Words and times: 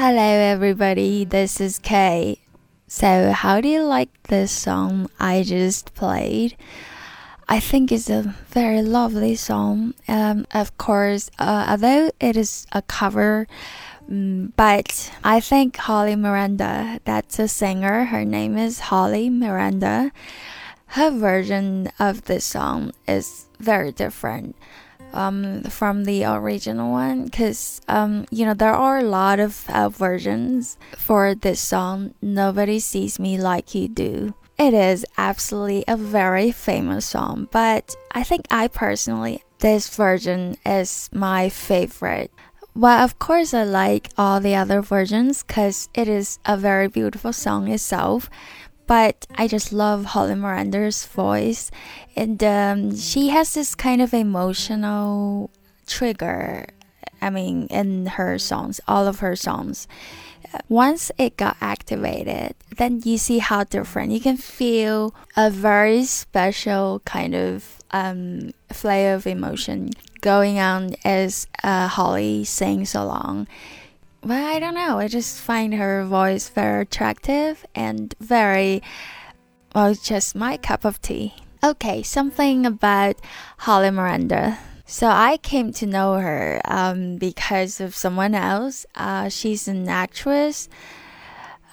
Hello, 0.00 0.22
everybody. 0.22 1.24
This 1.24 1.60
is 1.60 1.80
Kay. 1.80 2.38
So, 2.86 3.32
how 3.32 3.60
do 3.60 3.66
you 3.66 3.82
like 3.82 4.10
this 4.28 4.52
song 4.52 5.10
I 5.18 5.42
just 5.42 5.92
played? 5.96 6.56
I 7.48 7.58
think 7.58 7.90
it's 7.90 8.08
a 8.08 8.32
very 8.46 8.80
lovely 8.80 9.34
song. 9.34 9.94
Um, 10.06 10.46
of 10.54 10.78
course, 10.78 11.32
uh, 11.40 11.66
although 11.70 12.12
it 12.20 12.36
is 12.36 12.64
a 12.70 12.80
cover, 12.80 13.48
um, 14.08 14.52
but 14.54 15.10
I 15.24 15.40
think 15.40 15.76
Holly 15.76 16.14
Miranda, 16.14 17.00
that's 17.04 17.40
a 17.40 17.48
singer, 17.48 18.04
her 18.04 18.24
name 18.24 18.56
is 18.56 18.94
Holly 18.94 19.28
Miranda. 19.28 20.12
Her 20.94 21.10
version 21.10 21.90
of 21.98 22.26
this 22.26 22.44
song 22.44 22.92
is 23.08 23.46
very 23.58 23.90
different 23.90 24.54
um, 25.12 25.62
from 25.64 26.04
the 26.04 26.24
original 26.24 26.90
one 26.92 27.24
because 27.24 27.80
um, 27.88 28.26
you 28.30 28.44
know 28.44 28.54
there 28.54 28.74
are 28.74 28.98
a 28.98 29.02
lot 29.02 29.40
of 29.40 29.68
uh, 29.70 29.88
versions 29.88 30.76
for 30.96 31.34
this 31.34 31.60
song 31.60 32.14
nobody 32.22 32.78
sees 32.78 33.18
me 33.18 33.38
like 33.38 33.74
you 33.74 33.88
do 33.88 34.34
it 34.58 34.74
is 34.74 35.06
absolutely 35.16 35.84
a 35.86 35.96
very 35.96 36.50
famous 36.50 37.06
song, 37.06 37.46
but 37.52 37.94
I 38.10 38.24
think 38.24 38.46
I 38.50 38.66
personally, 38.66 39.44
this 39.60 39.88
version 39.94 40.56
is 40.66 41.08
my 41.12 41.48
favorite. 41.48 42.32
Well, 42.74 43.04
of 43.04 43.20
course, 43.20 43.54
I 43.54 43.62
like 43.62 44.10
all 44.18 44.40
the 44.40 44.56
other 44.56 44.82
versions 44.82 45.44
because 45.44 45.88
it 45.94 46.08
is 46.08 46.40
a 46.44 46.56
very 46.56 46.88
beautiful 46.88 47.32
song 47.32 47.68
itself. 47.68 48.28
But 48.88 49.28
I 49.36 49.46
just 49.46 49.72
love 49.72 50.06
Holly 50.06 50.34
Miranda's 50.34 51.06
voice, 51.06 51.70
and 52.16 52.42
um, 52.42 52.96
she 52.96 53.28
has 53.28 53.54
this 53.54 53.76
kind 53.76 54.02
of 54.02 54.12
emotional 54.12 55.50
trigger. 55.86 56.66
I 57.22 57.30
mean, 57.30 57.68
in 57.68 58.06
her 58.18 58.38
songs, 58.38 58.80
all 58.88 59.06
of 59.06 59.20
her 59.20 59.36
songs 59.36 59.86
once 60.68 61.10
it 61.18 61.36
got 61.36 61.56
activated, 61.60 62.54
then 62.76 63.00
you 63.04 63.18
see 63.18 63.38
how 63.38 63.64
different 63.64 64.12
you 64.12 64.20
can 64.20 64.36
feel 64.36 65.14
a 65.36 65.50
very 65.50 66.04
special 66.04 67.00
kind 67.04 67.34
of 67.34 67.78
um, 67.90 68.52
flair 68.72 69.14
of 69.14 69.26
emotion 69.26 69.90
going 70.20 70.58
on 70.58 70.94
as 71.04 71.46
uh, 71.62 71.88
Holly 71.88 72.44
sings 72.44 72.94
along. 72.94 73.46
But 74.22 74.42
I 74.42 74.58
don't 74.58 74.74
know, 74.74 74.98
I 74.98 75.08
just 75.08 75.40
find 75.40 75.74
her 75.74 76.04
voice 76.04 76.48
very 76.48 76.82
attractive 76.82 77.64
and 77.74 78.14
very, 78.20 78.82
well, 79.74 79.94
just 79.94 80.34
my 80.34 80.56
cup 80.56 80.84
of 80.84 81.00
tea. 81.00 81.34
Okay, 81.62 82.02
something 82.02 82.66
about 82.66 83.16
Holly 83.58 83.90
Miranda. 83.90 84.58
So 84.86 85.06
I 85.08 85.36
came 85.36 85.72
to 85.74 85.86
know 85.86 86.14
her 86.14 86.60
um, 86.64 87.16
because 87.16 87.80
of 87.80 87.94
someone 87.94 88.34
else. 88.34 88.86
Uh, 88.94 89.28
she's 89.28 89.68
an 89.68 89.88
actress. 89.88 90.68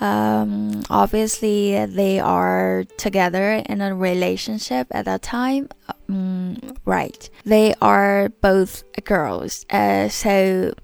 Um, 0.00 0.82
obviously, 0.90 1.86
they 1.86 2.18
are 2.18 2.84
together 2.98 3.62
in 3.66 3.80
a 3.80 3.94
relationship 3.94 4.88
at 4.90 5.04
that 5.04 5.22
time. 5.22 5.68
Um, 6.08 6.58
right. 6.84 7.30
They 7.44 7.74
are 7.80 8.30
both 8.40 8.82
girls. 9.04 9.64
Uh, 9.70 10.08
so, 10.08 10.74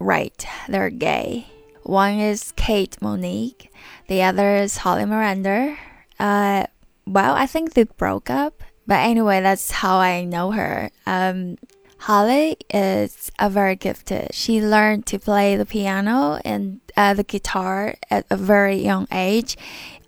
right, 0.00 0.46
they're 0.68 0.90
gay. 0.90 1.46
One 1.82 2.18
is 2.18 2.52
Kate 2.56 2.96
Moennig, 3.00 3.68
the 4.08 4.22
other 4.22 4.56
is 4.56 4.78
Holly 4.78 5.04
Miranda. 5.04 5.76
Uh, 6.18 6.66
well, 7.06 7.34
I 7.34 7.46
think 7.46 7.74
they 7.74 7.84
broke 7.84 8.30
up. 8.30 8.62
But 8.86 9.00
anyway, 9.00 9.40
that's 9.40 9.70
how 9.70 9.98
I 9.98 10.24
know 10.24 10.52
her. 10.52 10.90
Um, 11.06 11.56
Holly 11.98 12.56
is 12.72 13.32
a 13.38 13.50
very 13.50 13.74
gifted. 13.74 14.32
She 14.32 14.62
learned 14.62 15.06
to 15.06 15.18
play 15.18 15.56
the 15.56 15.66
piano 15.66 16.40
and 16.44 16.80
uh, 16.96 17.14
the 17.14 17.24
guitar 17.24 17.94
at 18.10 18.26
a 18.30 18.36
very 18.36 18.76
young 18.76 19.08
age. 19.10 19.56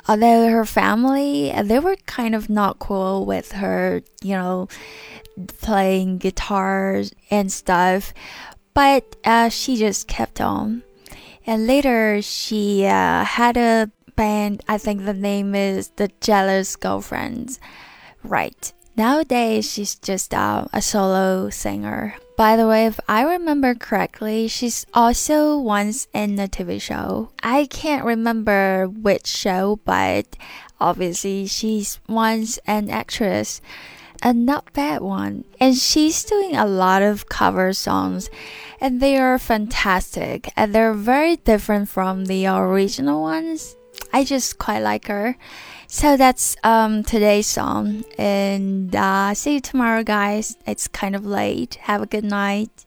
Although 0.07 0.49
her 0.49 0.65
family, 0.65 1.53
they 1.65 1.79
were 1.81 1.97
kind 2.07 2.35
of 2.35 2.49
not 2.49 2.79
cool 2.79 3.27
with 3.27 3.53
her, 3.53 4.03
you 4.23 4.37
know, 4.37 4.69
playing 5.61 6.19
guitars 6.19 7.13
and 7.31 7.51
stuff, 7.51 8.15
but 8.79 9.17
uh, 9.25 9.49
she 9.49 9.75
just 9.75 10.07
kept 10.07 10.41
on. 10.41 10.85
And 11.45 11.67
later, 11.67 12.23
she 12.23 12.87
uh, 12.87 13.25
had 13.25 13.57
a 13.57 13.91
band. 14.15 14.63
I 14.69 14.79
think 14.79 15.05
the 15.05 15.13
name 15.13 15.57
is 15.57 15.89
the 15.97 16.13
Jealous 16.21 16.77
Girlfriends, 16.77 17.59
right? 18.23 18.73
Nowadays, 18.97 19.69
she's 19.69 19.97
just 19.97 20.33
uh, 20.33 20.67
a 20.73 20.81
solo 20.81 21.51
singer. 21.51 22.15
By 22.37 22.55
the 22.55 22.69
way, 22.69 22.87
if 22.87 23.01
I 23.09 23.23
remember 23.23 23.75
correctly, 23.75 24.47
she's 24.47 24.87
also 24.95 25.59
once 25.59 26.07
in 26.15 26.39
a 26.39 26.47
TV 26.47 26.81
show. 26.81 27.31
I 27.43 27.67
can't 27.67 28.05
remember 28.05 28.87
which 28.87 29.27
show, 29.27 29.81
but 29.85 30.37
obviously 30.79 31.49
she's 31.49 31.99
once 32.09 32.61
an 32.65 32.91
actress. 32.91 33.61
A 34.23 34.33
not 34.33 34.73
bad 34.73 35.01
one. 35.01 35.45
And 35.61 35.77
she's 35.77 36.25
doing 36.25 36.57
a 36.57 36.67
lot 36.67 37.03
of 37.03 37.29
cover 37.29 37.73
songs, 37.73 38.31
and 38.81 39.01
they 39.01 39.17
are 39.17 39.39
fantastic, 39.39 40.53
and 40.57 40.75
they're 40.75 40.93
very 40.95 41.37
different 41.37 41.89
from 41.89 42.25
the 42.25 42.47
original 42.47 43.23
ones. 43.23 43.77
I 44.13 44.25
just 44.25 44.59
quite 44.59 44.81
like 44.81 45.07
her. 45.07 45.37
So 45.87 46.17
that's 46.17 46.57
um, 46.65 47.03
today's 47.03 47.47
song, 47.47 48.05
and 48.19 48.95
uh, 48.95 49.35
see 49.35 49.55
you 49.55 49.61
tomorrow, 49.61 50.03
guys. 50.03 50.57
It's 50.67 50.89
kind 50.89 51.17
of 51.17 51.25
late. 51.25 51.77
Have 51.83 52.03
a 52.03 52.07
good 52.07 52.25
night. 52.25 52.85